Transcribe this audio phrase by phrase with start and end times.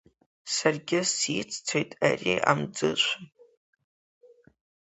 [0.55, 3.15] Саргьы сиццоит ари амӡышәа!